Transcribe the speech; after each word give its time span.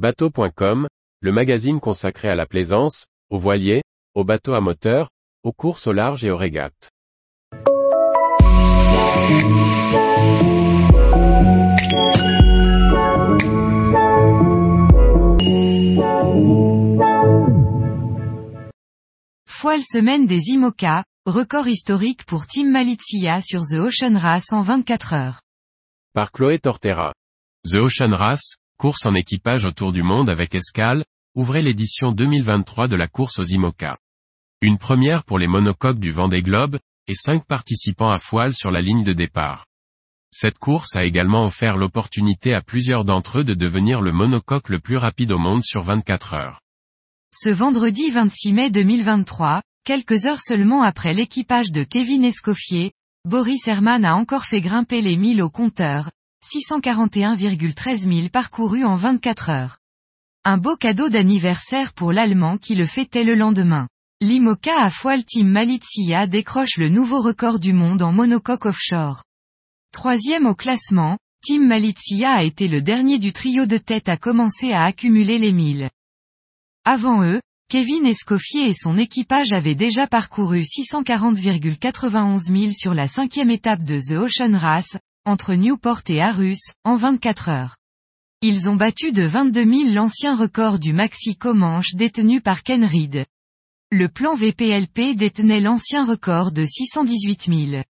Bateau.com, 0.00 0.88
le 1.20 1.30
magazine 1.30 1.78
consacré 1.78 2.30
à 2.30 2.34
la 2.34 2.46
plaisance, 2.46 3.04
aux 3.28 3.36
voiliers, 3.36 3.82
aux 4.14 4.24
bateaux 4.24 4.54
à 4.54 4.62
moteur, 4.62 5.10
aux 5.42 5.52
courses 5.52 5.86
au 5.86 5.92
large 5.92 6.24
et 6.24 6.30
aux 6.30 6.38
régates. 6.38 6.88
Foile 19.44 19.82
semaine 19.82 20.26
des 20.26 20.40
IMOCA, 20.46 21.04
record 21.26 21.68
historique 21.68 22.24
pour 22.24 22.46
Team 22.46 22.70
Malizia 22.70 23.42
sur 23.42 23.60
The 23.60 23.74
Ocean 23.74 24.16
Race 24.16 24.50
en 24.54 24.62
24 24.62 25.12
heures. 25.12 25.40
Par 26.14 26.32
Chloé 26.32 26.58
Tortera. 26.58 27.12
The 27.66 27.74
Ocean 27.74 28.14
Race, 28.14 28.56
course 28.80 29.04
en 29.04 29.12
équipage 29.12 29.66
autour 29.66 29.92
du 29.92 30.02
monde 30.02 30.30
avec 30.30 30.54
escale, 30.54 31.04
ouvrez 31.34 31.60
l'édition 31.60 32.12
2023 32.12 32.88
de 32.88 32.96
la 32.96 33.08
course 33.08 33.38
aux 33.38 33.44
IMOCA. 33.44 33.98
Une 34.62 34.78
première 34.78 35.22
pour 35.22 35.38
les 35.38 35.46
monocoques 35.46 35.98
du 35.98 36.10
Vendée 36.10 36.40
Globe, 36.40 36.78
et 37.06 37.12
cinq 37.12 37.44
participants 37.44 38.08
à 38.08 38.18
foile 38.18 38.54
sur 38.54 38.70
la 38.70 38.80
ligne 38.80 39.04
de 39.04 39.12
départ. 39.12 39.66
Cette 40.30 40.56
course 40.56 40.96
a 40.96 41.04
également 41.04 41.44
offert 41.44 41.76
l'opportunité 41.76 42.54
à 42.54 42.62
plusieurs 42.62 43.04
d'entre 43.04 43.40
eux 43.40 43.44
de 43.44 43.52
devenir 43.52 44.00
le 44.00 44.12
monocoque 44.12 44.70
le 44.70 44.80
plus 44.80 44.96
rapide 44.96 45.32
au 45.32 45.38
monde 45.38 45.62
sur 45.62 45.82
24 45.82 46.32
heures. 46.32 46.60
Ce 47.34 47.50
vendredi 47.50 48.10
26 48.10 48.52
mai 48.54 48.70
2023, 48.70 49.60
quelques 49.84 50.24
heures 50.24 50.40
seulement 50.40 50.82
après 50.82 51.12
l'équipage 51.12 51.70
de 51.70 51.84
Kevin 51.84 52.24
Escoffier, 52.24 52.92
Boris 53.28 53.68
Herman 53.68 54.06
a 54.06 54.14
encore 54.14 54.46
fait 54.46 54.62
grimper 54.62 55.02
les 55.02 55.18
1000 55.18 55.42
au 55.42 55.50
compteur, 55.50 56.10
641,13 56.42 58.12
000 58.12 58.28
parcourus 58.30 58.84
en 58.84 58.96
24 58.96 59.50
heures. 59.50 59.78
Un 60.44 60.56
beau 60.56 60.76
cadeau 60.76 61.08
d'anniversaire 61.08 61.92
pour 61.92 62.12
l'Allemand 62.12 62.56
qui 62.56 62.74
le 62.74 62.86
fêtait 62.86 63.24
le 63.24 63.34
lendemain. 63.34 63.88
L'IMOCA 64.22 64.82
à 64.82 64.90
foile 64.90 65.24
Team 65.24 65.48
Malizia 65.48 66.26
décroche 66.26 66.76
le 66.76 66.88
nouveau 66.88 67.20
record 67.20 67.58
du 67.58 67.72
monde 67.72 68.02
en 68.02 68.12
monocoque 68.12 68.66
offshore. 68.66 69.22
Troisième 69.92 70.46
au 70.46 70.54
classement, 70.54 71.18
Team 71.42 71.66
Malizia 71.66 72.32
a 72.32 72.42
été 72.42 72.68
le 72.68 72.82
dernier 72.82 73.18
du 73.18 73.32
trio 73.32 73.66
de 73.66 73.78
tête 73.78 74.08
à 74.08 74.16
commencer 74.16 74.72
à 74.72 74.84
accumuler 74.84 75.38
les 75.38 75.52
1000. 75.52 75.90
Avant 76.84 77.22
eux, 77.22 77.40
Kevin 77.70 78.04
Escoffier 78.04 78.68
et 78.68 78.74
son 78.74 78.98
équipage 78.98 79.52
avaient 79.52 79.74
déjà 79.74 80.06
parcouru 80.06 80.62
640,91 80.62 82.38
000 82.40 82.72
sur 82.72 82.94
la 82.94 83.08
cinquième 83.08 83.50
étape 83.50 83.84
de 83.84 84.00
The 84.00 84.18
Ocean 84.18 84.56
Race, 84.58 84.96
entre 85.24 85.54
Newport 85.54 86.02
et 86.08 86.20
Arus, 86.20 86.72
en 86.84 86.96
24 86.96 87.48
heures. 87.48 87.76
Ils 88.42 88.68
ont 88.68 88.76
battu 88.76 89.12
de 89.12 89.22
22 89.22 89.64
000 89.64 89.92
l'ancien 89.92 90.34
record 90.34 90.78
du 90.78 90.92
maxi 90.92 91.36
Comanche 91.36 91.94
détenu 91.94 92.40
par 92.40 92.62
Ken 92.62 92.84
Reed. 92.84 93.26
Le 93.90 94.08
plan 94.08 94.34
VPLP 94.34 95.14
détenait 95.14 95.60
l'ancien 95.60 96.04
record 96.04 96.52
de 96.52 96.64
618 96.64 97.70
000. 97.70 97.82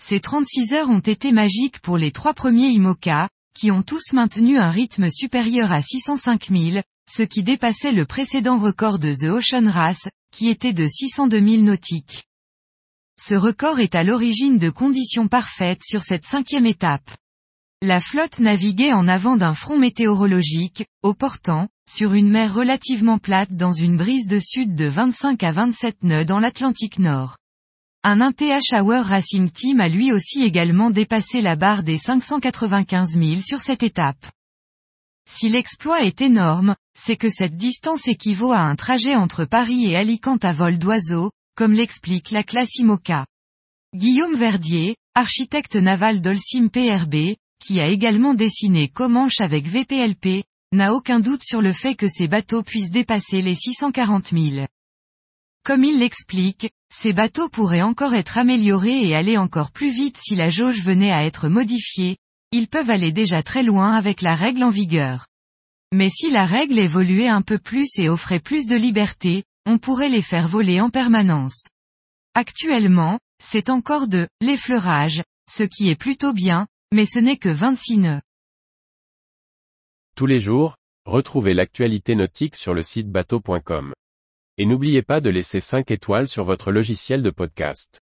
Ces 0.00 0.20
36 0.20 0.72
heures 0.72 0.88
ont 0.88 1.00
été 1.00 1.32
magiques 1.32 1.80
pour 1.80 1.98
les 1.98 2.10
trois 2.10 2.32
premiers 2.32 2.70
IMOCA, 2.70 3.28
qui 3.54 3.70
ont 3.70 3.82
tous 3.82 4.12
maintenu 4.12 4.58
un 4.58 4.70
rythme 4.70 5.10
supérieur 5.10 5.72
à 5.72 5.82
605 5.82 6.48
000, 6.48 6.82
ce 7.10 7.22
qui 7.22 7.42
dépassait 7.42 7.92
le 7.92 8.06
précédent 8.06 8.58
record 8.58 8.98
de 8.98 9.12
The 9.12 9.24
Ocean 9.24 9.68
Race, 9.68 10.08
qui 10.32 10.48
était 10.48 10.72
de 10.72 10.86
602 10.86 11.40
000 11.40 11.62
nautiques. 11.62 12.24
Ce 13.22 13.34
record 13.34 13.80
est 13.80 13.94
à 13.94 14.02
l'origine 14.02 14.56
de 14.56 14.70
conditions 14.70 15.28
parfaites 15.28 15.82
sur 15.84 16.00
cette 16.00 16.24
cinquième 16.24 16.64
étape. 16.64 17.10
La 17.82 18.00
flotte 18.00 18.38
naviguait 18.38 18.94
en 18.94 19.06
avant 19.08 19.36
d'un 19.36 19.52
front 19.52 19.78
météorologique, 19.78 20.86
au 21.02 21.12
portant, 21.12 21.68
sur 21.86 22.14
une 22.14 22.30
mer 22.30 22.54
relativement 22.54 23.18
plate 23.18 23.52
dans 23.52 23.74
une 23.74 23.98
brise 23.98 24.26
de 24.26 24.38
sud 24.38 24.74
de 24.74 24.86
25 24.86 25.42
à 25.42 25.52
27 25.52 26.02
nœuds 26.02 26.24
dans 26.24 26.40
l'Atlantique 26.40 26.98
Nord. 26.98 27.36
Un 28.04 28.20
1TH 28.20 28.80
Hour 28.80 29.04
Racing 29.04 29.50
Team 29.50 29.80
a 29.80 29.90
lui 29.90 30.12
aussi 30.12 30.42
également 30.42 30.90
dépassé 30.90 31.42
la 31.42 31.56
barre 31.56 31.82
des 31.82 31.98
595 31.98 33.18
000 33.18 33.42
sur 33.42 33.60
cette 33.60 33.82
étape. 33.82 34.26
Si 35.28 35.50
l'exploit 35.50 36.04
est 36.04 36.22
énorme, 36.22 36.74
c'est 36.98 37.18
que 37.18 37.28
cette 37.28 37.58
distance 37.58 38.08
équivaut 38.08 38.52
à 38.52 38.60
un 38.60 38.76
trajet 38.76 39.14
entre 39.14 39.44
Paris 39.44 39.84
et 39.84 39.96
Alicante 39.96 40.46
à 40.46 40.54
vol 40.54 40.78
d'oiseau, 40.78 41.30
comme 41.56 41.72
l'explique 41.72 42.30
la 42.30 42.42
classe 42.42 42.76
IMOCA. 42.76 43.26
Guillaume 43.94 44.34
Verdier, 44.34 44.96
architecte 45.14 45.76
naval 45.76 46.20
d'Olsim 46.20 46.68
PRB, 46.68 47.36
qui 47.60 47.80
a 47.80 47.88
également 47.88 48.34
dessiné 48.34 48.88
Comanche 48.88 49.40
avec 49.40 49.66
VPLP, 49.66 50.44
n'a 50.72 50.94
aucun 50.94 51.20
doute 51.20 51.42
sur 51.42 51.60
le 51.60 51.72
fait 51.72 51.94
que 51.94 52.08
ces 52.08 52.28
bateaux 52.28 52.62
puissent 52.62 52.92
dépasser 52.92 53.42
les 53.42 53.54
640 53.54 54.28
000. 54.28 54.66
Comme 55.64 55.84
il 55.84 55.98
l'explique, 55.98 56.70
ces 56.92 57.12
bateaux 57.12 57.48
pourraient 57.48 57.82
encore 57.82 58.14
être 58.14 58.38
améliorés 58.38 59.06
et 59.06 59.14
aller 59.14 59.36
encore 59.36 59.72
plus 59.72 59.90
vite 59.90 60.16
si 60.16 60.36
la 60.36 60.48
jauge 60.48 60.82
venait 60.82 61.12
à 61.12 61.24
être 61.24 61.48
modifiée, 61.48 62.16
ils 62.52 62.68
peuvent 62.68 62.90
aller 62.90 63.12
déjà 63.12 63.42
très 63.42 63.62
loin 63.62 63.92
avec 63.92 64.22
la 64.22 64.34
règle 64.34 64.64
en 64.64 64.70
vigueur. 64.70 65.26
Mais 65.92 66.08
si 66.08 66.30
la 66.30 66.46
règle 66.46 66.78
évoluait 66.78 67.28
un 67.28 67.42
peu 67.42 67.58
plus 67.58 67.88
et 67.98 68.08
offrait 68.08 68.40
plus 68.40 68.66
de 68.66 68.76
liberté, 68.76 69.44
on 69.66 69.78
pourrait 69.78 70.08
les 70.08 70.22
faire 70.22 70.48
voler 70.48 70.80
en 70.80 70.90
permanence. 70.90 71.68
Actuellement, 72.34 73.18
c'est 73.42 73.68
encore 73.70 74.08
de 74.08 74.28
l'effleurage, 74.40 75.22
ce 75.50 75.62
qui 75.62 75.88
est 75.88 75.96
plutôt 75.96 76.32
bien, 76.32 76.66
mais 76.92 77.06
ce 77.06 77.18
n'est 77.18 77.36
que 77.36 77.48
26 77.48 77.98
nœuds. 77.98 78.20
Tous 80.16 80.26
les 80.26 80.40
jours, 80.40 80.76
retrouvez 81.06 81.54
l'actualité 81.54 82.14
nautique 82.14 82.56
sur 82.56 82.74
le 82.74 82.82
site 82.82 83.10
bateau.com. 83.10 83.94
Et 84.58 84.66
n'oubliez 84.66 85.02
pas 85.02 85.20
de 85.20 85.30
laisser 85.30 85.60
5 85.60 85.90
étoiles 85.90 86.28
sur 86.28 86.44
votre 86.44 86.70
logiciel 86.70 87.22
de 87.22 87.30
podcast. 87.30 88.00